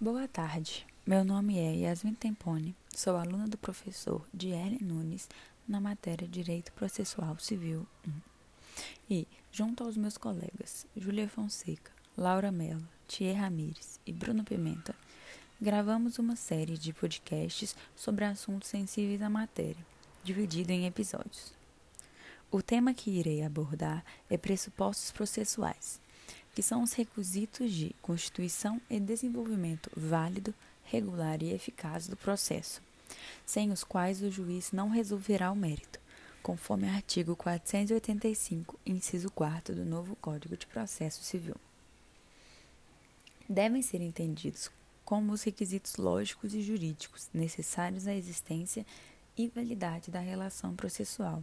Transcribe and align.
Boa 0.00 0.28
tarde. 0.28 0.86
Meu 1.04 1.24
nome 1.24 1.58
é 1.58 1.74
Yasmin 1.74 2.14
Tempone, 2.14 2.72
sou 2.94 3.16
aluna 3.16 3.48
do 3.48 3.58
professor 3.58 4.24
Diele 4.32 4.78
Nunes 4.80 5.28
na 5.66 5.80
matéria 5.80 6.28
Direito 6.28 6.72
Processual 6.74 7.36
Civil 7.40 7.84
1. 8.06 8.12
E, 9.10 9.26
junto 9.50 9.82
aos 9.82 9.96
meus 9.96 10.16
colegas 10.16 10.86
Júlia 10.96 11.28
Fonseca, 11.28 11.90
Laura 12.16 12.52
Mello, 12.52 12.86
Thier 13.08 13.40
Ramires 13.40 13.98
e 14.06 14.12
Bruno 14.12 14.44
Pimenta, 14.44 14.94
gravamos 15.60 16.16
uma 16.20 16.36
série 16.36 16.78
de 16.78 16.92
podcasts 16.92 17.74
sobre 17.96 18.24
assuntos 18.24 18.68
sensíveis 18.68 19.20
à 19.20 19.28
matéria, 19.28 19.84
dividido 20.22 20.70
em 20.70 20.86
episódios. 20.86 21.52
O 22.52 22.62
tema 22.62 22.94
que 22.94 23.10
irei 23.10 23.42
abordar 23.42 24.04
é 24.30 24.38
pressupostos 24.38 25.10
processuais 25.10 26.00
que 26.58 26.62
são 26.64 26.82
os 26.82 26.92
requisitos 26.92 27.72
de 27.72 27.94
constituição 28.02 28.82
e 28.90 28.98
desenvolvimento 28.98 29.88
válido, 29.96 30.52
regular 30.82 31.40
e 31.40 31.52
eficaz 31.52 32.08
do 32.08 32.16
processo, 32.16 32.82
sem 33.46 33.70
os 33.70 33.84
quais 33.84 34.20
o 34.22 34.28
juiz 34.28 34.72
não 34.72 34.88
resolverá 34.88 35.52
o 35.52 35.54
mérito, 35.54 36.00
conforme 36.42 36.88
artigo 36.88 37.36
485, 37.36 38.76
inciso 38.84 39.30
4 39.30 39.72
do 39.72 39.84
novo 39.84 40.16
Código 40.16 40.56
de 40.56 40.66
Processo 40.66 41.22
Civil. 41.22 41.54
Devem 43.48 43.80
ser 43.80 44.00
entendidos 44.00 44.68
como 45.04 45.30
os 45.30 45.44
requisitos 45.44 45.94
lógicos 45.94 46.54
e 46.54 46.60
jurídicos 46.60 47.28
necessários 47.32 48.08
à 48.08 48.14
existência 48.16 48.84
e 49.36 49.46
validade 49.46 50.10
da 50.10 50.18
relação 50.18 50.74
processual, 50.74 51.40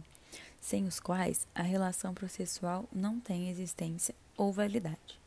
sem 0.60 0.84
os 0.84 1.00
quais 1.00 1.46
a 1.54 1.62
relação 1.62 2.12
processual 2.12 2.84
não 2.92 3.18
tem 3.18 3.48
existência 3.48 4.14
ou 4.36 4.52
validade. 4.52 5.20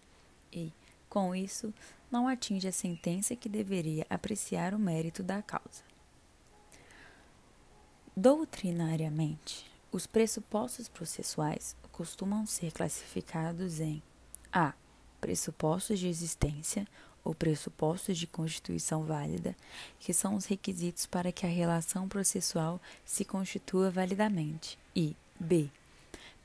E, 0.51 0.71
com 1.09 1.35
isso, 1.35 1.73
não 2.11 2.27
atinge 2.27 2.67
a 2.67 2.71
sentença 2.71 3.35
que 3.35 3.49
deveria 3.49 4.05
apreciar 4.09 4.73
o 4.73 4.79
mérito 4.79 5.21
da 5.21 5.41
causa. 5.41 5.83
Doutrinariamente, 8.15 9.69
os 9.91 10.05
pressupostos 10.05 10.87
processuais 10.87 11.75
costumam 11.91 12.45
ser 12.45 12.71
classificados 12.71 13.79
em 13.79 14.01
a. 14.51 14.73
pressupostos 15.21 15.99
de 15.99 16.07
existência 16.07 16.87
ou 17.23 17.35
pressupostos 17.35 18.17
de 18.17 18.25
constituição 18.25 19.03
válida, 19.03 19.55
que 19.99 20.13
são 20.13 20.35
os 20.35 20.45
requisitos 20.45 21.05
para 21.05 21.31
que 21.31 21.45
a 21.45 21.49
relação 21.49 22.07
processual 22.07 22.81
se 23.05 23.25
constitua 23.25 23.91
validamente, 23.91 24.77
e 24.95 25.15
b 25.39 25.69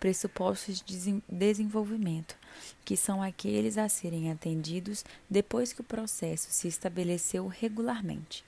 pressupostos 0.01 0.83
de 0.83 1.23
desenvolvimento, 1.29 2.37
que 2.85 2.97
são 2.97 3.23
aqueles 3.23 3.79
a 3.79 3.89
serem 3.89 4.31
atendidos 4.31 5.05
depois 5.29 5.73
que 5.73 5.81
o 5.81 5.85
processo 5.85 6.49
se 6.51 6.69
estabeleceu 6.69 7.47
regularmente, 7.47 8.45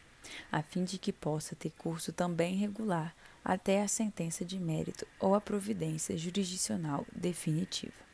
a 0.50 0.62
fim 0.62 0.84
de 0.84 0.98
que 0.98 1.12
possa 1.12 1.56
ter 1.56 1.70
curso 1.70 2.12
também 2.12 2.56
regular 2.56 3.14
até 3.44 3.82
a 3.82 3.88
sentença 3.88 4.44
de 4.44 4.58
mérito 4.58 5.06
ou 5.20 5.34
a 5.34 5.40
providência 5.40 6.18
jurisdicional 6.18 7.06
definitiva. 7.14 8.06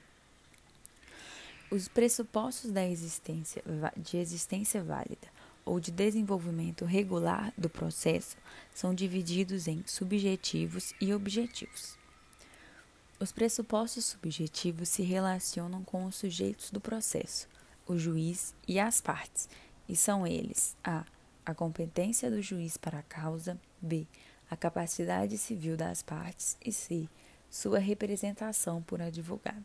Os 1.71 1.89
pressupostos 1.89 2.71
da 2.71 2.87
existência 2.87 3.65
de 3.97 4.19
existência 4.19 4.85
válida 4.85 5.27
ou 5.65 5.81
de 5.81 5.91
desenvolvimento 5.91 6.85
regular 6.85 7.51
do 7.57 7.71
processo 7.71 8.37
são 8.75 8.95
divididos 8.95 9.67
em 9.67 9.83
subjetivos 9.87 10.93
e 11.01 11.15
objetivos. 11.15 12.02
Os 13.23 13.31
pressupostos 13.31 14.07
subjetivos 14.07 14.89
se 14.89 15.05
relacionam 15.05 15.85
com 15.85 16.07
os 16.07 16.17
sujeitos 16.17 16.73
do 16.73 16.81
processo, 16.81 17.49
o 17.87 17.97
juiz 17.97 18.53
e 18.67 18.81
as 18.81 19.01
partes, 19.01 19.49
e 19.89 19.95
são 19.95 20.27
eles: 20.27 20.77
a. 20.83 21.05
a 21.47 21.55
competência 21.55 22.29
do 22.29 22.43
juiz 22.43 22.77
para 22.77 22.99
a 22.99 23.03
causa, 23.05 23.57
b. 23.81 24.09
a 24.51 24.57
capacidade 24.57 25.39
civil 25.39 25.77
das 25.77 26.03
partes 26.03 26.59
e 26.67 26.73
c. 26.73 27.09
sua 27.49 27.79
representação 27.79 28.83
por 28.83 29.01
advogado. 29.01 29.65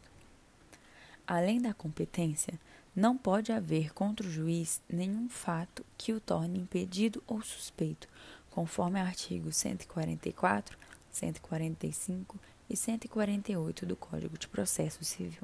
Além 1.26 1.60
da 1.60 1.74
competência, 1.74 2.60
não 2.96 3.18
pode 3.18 3.52
haver 3.52 3.92
contra 3.92 4.28
o 4.28 4.30
juiz 4.30 4.80
nenhum 4.88 5.28
fato 5.28 5.84
que 5.98 6.14
o 6.14 6.20
torne 6.22 6.60
impedido 6.60 7.24
ou 7.26 7.42
suspeito, 7.42 8.08
conforme 8.52 9.00
artigos 9.00 9.58
144, 9.58 10.78
145 11.10 12.40
e 12.70 12.76
148 12.76 13.86
do 13.86 13.96
Código 13.96 14.38
de 14.38 14.48
Processo 14.48 15.04
Civil. 15.04 15.42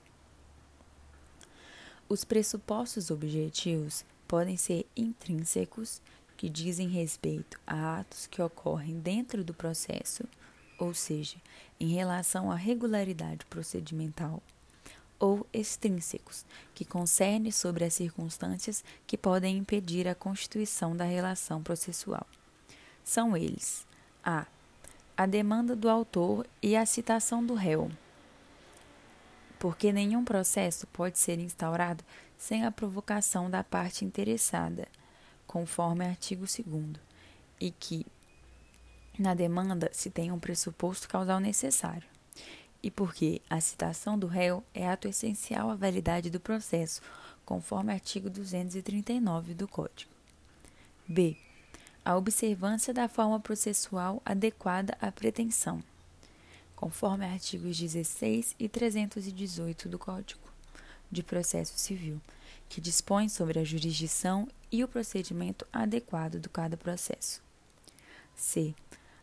Os 2.08 2.24
pressupostos 2.24 3.10
objetivos 3.10 4.06
podem 4.28 4.58
ser 4.58 4.86
intrínsecos, 4.96 6.02
que 6.36 6.50
dizem 6.50 6.90
respeito 6.90 7.60
a 7.66 8.00
atos 8.00 8.28
que 8.28 8.42
ocorrem 8.42 9.00
dentro 9.00 9.44
do 9.44 9.54
processo, 9.54 10.24
ou 10.78 10.94
seja, 10.94 11.38
em 11.80 11.88
relação 11.88 12.52
à 12.52 12.56
regularidade 12.56 13.46
procedimental, 13.46 14.42
ou 15.20 15.48
extrínsecos, 15.54 16.46
que 16.74 16.84
concernem 16.84 17.52
sobre 17.52 17.86
as 17.86 17.94
circunstâncias 17.94 18.84
que 19.08 19.18
podem 19.18 19.58
impedir 19.58 20.08
a 20.08 20.16
constituição 20.16 20.96
da 20.96 21.06
relação 21.06 21.64
processual. 21.64 22.28
São 23.04 23.38
eles: 23.38 23.88
a 24.24 24.46
a 25.16 25.26
demanda 25.26 25.76
do 25.76 25.90
autor 25.90 26.46
e 26.62 26.76
a 26.76 26.86
citação 26.86 27.46
do 27.46 27.54
réu, 27.54 27.92
porque 29.60 29.94
nenhum 29.94 30.26
processo 30.26 30.88
pode 30.88 31.20
ser 31.20 31.40
instaurado 31.40 32.04
sem 32.38 32.66
a 32.66 32.72
provocação 32.72 33.50
da 33.50 33.64
parte 33.64 34.04
interessada, 34.04 34.88
conforme 35.46 36.06
artigo 36.06 36.46
2 36.46 37.00
e 37.62 37.72
que 37.72 38.06
na 39.18 39.36
demanda 39.36 39.90
se 39.94 40.10
tem 40.10 40.32
um 40.32 40.40
pressuposto 40.40 41.08
causal 41.08 41.40
necessário, 41.40 42.08
e 42.82 42.90
porque 42.90 43.42
a 43.50 43.62
citação 43.62 44.18
do 44.18 44.26
réu 44.26 44.64
é 44.74 44.88
ato 44.88 45.08
essencial 45.08 45.70
à 45.70 45.76
validade 45.76 46.30
do 46.30 46.40
processo, 46.40 47.02
conforme 47.46 47.94
artigo 47.94 48.30
239 48.30 49.54
do 49.54 49.68
Código. 49.68 50.12
B 51.08 51.38
a 52.06 52.18
observância 52.18 52.94
da 52.94 53.08
forma 53.08 53.40
processual 53.40 54.22
adequada 54.26 54.98
à 55.00 55.12
pretensão, 55.12 55.82
conforme 56.76 57.26
artigos 57.26 57.78
16 57.78 58.56
e 58.60 58.68
318 58.68 59.88
do 59.88 59.98
Código 59.98 60.42
de 61.10 61.24
Processo 61.24 61.78
Civil, 61.78 62.20
que 62.68 62.82
dispõe 62.82 63.30
sobre 63.30 63.60
a 63.60 63.64
jurisdição 63.64 64.48
e 64.72 64.84
o 64.84 64.88
procedimento 64.88 65.66
adequado 65.72 66.40
de 66.40 66.50
cada 66.50 66.76
processo. 66.76 67.42
C. 68.36 68.74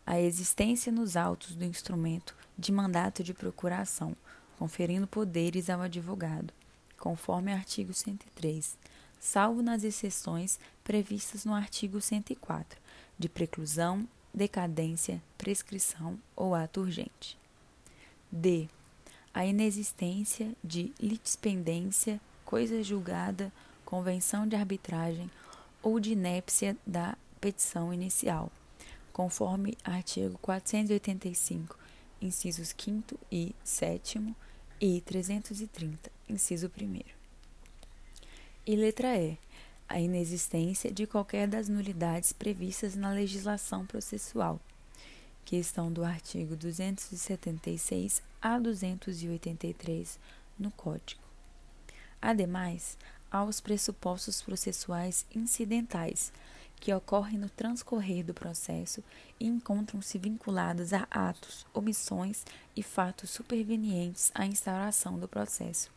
A 0.07 0.19
existência 0.21 0.91
nos 0.91 1.17
autos 1.17 1.55
do 1.55 1.65
instrumento 1.65 2.35
de 2.57 2.73
mandato 2.73 3.23
de 3.23 3.35
procuração, 3.35 4.17
conferindo 4.59 5.07
poderes 5.07 5.69
ao 5.69 5.83
advogado, 5.83 6.53
conforme 6.97 7.53
artigo 7.53 7.93
103 7.93 8.79
salvo 9.21 9.63
nas 9.63 9.85
exceções 9.85 10.59
previstas 10.83 11.45
no 11.45 11.55
artigo 11.55 12.01
104, 12.01 12.81
de 13.19 13.29
preclusão, 13.29 14.09
decadência, 14.33 15.23
prescrição 15.37 16.19
ou 16.35 16.55
ato 16.55 16.81
urgente. 16.81 17.39
D. 18.33 18.69
A 19.33 19.45
inexistência 19.45 20.53
de 20.65 20.93
litispendência, 20.99 22.21
coisa 22.45 22.83
julgada, 22.83 23.53
convenção 23.85 24.47
de 24.47 24.57
arbitragem 24.57 25.31
ou 25.83 26.01
de 26.01 26.13
inépcia 26.13 26.77
da 26.87 27.17
petição 27.41 27.93
inicial, 27.93 28.51
conforme 29.13 29.77
artigo 29.85 30.39
485, 30.39 31.79
incisos 32.21 32.75
5 32.77 33.19
e 33.31 33.55
7 33.63 34.35
e 34.81 35.01
330, 35.03 36.11
inciso 36.29 36.67
1 36.67 37.20
e 38.67 38.77
letra 38.77 39.17
E. 39.17 39.39
A 39.89 40.01
inexistência 40.01 40.91
de 40.93 41.07
qualquer 41.07 41.49
das 41.49 41.69
nulidades 41.69 42.33
previstas 42.33 42.95
na 42.95 43.11
legislação 43.13 43.85
processual, 43.85 44.61
que 45.45 45.57
estão 45.57 45.93
do 45.93 46.05
artigo 46.05 46.55
276 46.55 48.23
a 48.41 48.59
283 48.59 50.19
no 50.59 50.71
Código. 50.71 51.23
Ademais, 52.23 52.97
há 53.31 53.43
os 53.43 53.61
pressupostos 53.61 54.43
processuais 54.43 55.27
incidentais, 55.35 56.33
que 56.81 56.93
ocorrem 56.93 57.39
no 57.39 57.51
transcorrer 57.51 58.25
do 58.25 58.33
processo 58.33 59.05
e 59.39 59.47
encontram-se 59.47 60.19
vinculados 60.19 60.95
a 60.95 61.07
atos, 61.11 61.67
omissões 61.75 62.45
e 62.75 62.83
fatos 62.83 63.29
supervenientes 63.31 64.33
à 64.35 64.47
instauração 64.47 65.19
do 65.19 65.29
processo 65.29 65.91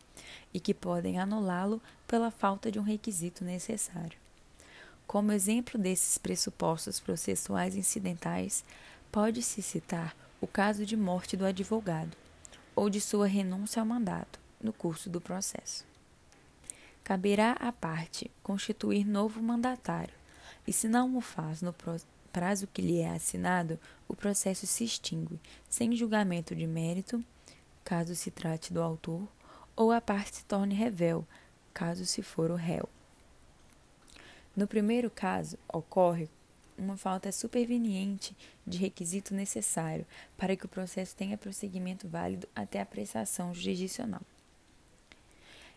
e 0.52 0.60
que 0.60 0.74
podem 0.74 1.18
anulá-lo 1.18 1.80
pela 2.06 2.30
falta 2.30 2.70
de 2.70 2.78
um 2.78 2.82
requisito 2.82 3.42
necessário. 3.42 4.18
Como 5.06 5.32
exemplo 5.32 5.80
desses 5.80 6.18
pressupostos 6.18 7.00
processuais 7.00 7.74
incidentais, 7.74 8.64
pode-se 9.10 9.62
citar 9.62 10.14
o 10.40 10.46
caso 10.46 10.84
de 10.84 10.96
morte 10.96 11.36
do 11.36 11.46
advogado 11.46 12.16
ou 12.76 12.90
de 12.90 13.00
sua 13.00 13.26
renúncia 13.26 13.80
ao 13.80 13.86
mandato 13.86 14.38
no 14.60 14.72
curso 14.72 15.08
do 15.08 15.20
processo. 15.20 15.84
caberá 17.02 17.52
à 17.52 17.70
parte 17.70 18.30
constituir 18.42 19.06
novo 19.06 19.42
mandatário, 19.42 20.14
e 20.66 20.72
se 20.72 20.88
não 20.88 21.16
o 21.16 21.20
faz 21.20 21.62
no 21.62 21.74
prazo 22.32 22.66
que 22.66 22.82
lhe 22.82 23.00
é 23.00 23.10
assinado, 23.10 23.78
o 24.08 24.16
processo 24.16 24.66
se 24.66 24.84
extingue, 24.84 25.40
sem 25.68 25.94
julgamento 25.94 26.54
de 26.54 26.66
mérito, 26.66 27.24
caso 27.84 28.14
se 28.14 28.30
trate 28.30 28.72
do 28.72 28.82
autor, 28.82 29.28
ou 29.76 29.92
a 29.92 30.00
parte 30.00 30.36
se 30.38 30.44
torne 30.44 30.74
revel, 30.74 31.26
caso 31.72 32.06
se 32.06 32.22
for 32.22 32.50
o 32.50 32.56
réu. 32.56 32.88
No 34.56 34.66
primeiro 34.66 35.10
caso, 35.10 35.58
ocorre 35.68 36.28
uma 36.78 36.96
falta 36.96 37.30
superveniente 37.30 38.36
de 38.66 38.78
requisito 38.78 39.34
necessário 39.34 40.06
para 40.36 40.56
que 40.56 40.64
o 40.64 40.68
processo 40.68 41.14
tenha 41.14 41.38
prosseguimento 41.38 42.08
válido 42.08 42.48
até 42.54 42.80
a 42.80 42.86
prestação 42.86 43.54
jurisdicional. 43.54 44.22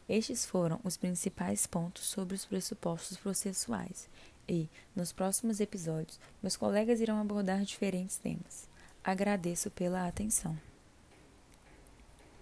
Estes 0.08 0.46
foram 0.46 0.80
os 0.84 0.96
principais 0.96 1.68
pontos 1.68 2.06
sobre 2.06 2.36
os 2.36 2.46
pressupostos 2.46 3.18
processuais, 3.18 4.10
e, 4.48 4.70
nos 4.96 5.12
próximos 5.12 5.60
episódios, 5.60 6.20
meus 6.42 6.56
colegas 6.56 7.00
irão 7.00 7.20
abordar 7.20 7.64
diferentes 7.64 8.18
temas. 8.18 8.68
Agradeço 9.04 9.70
pela 9.72 10.08
atenção. 10.08 10.58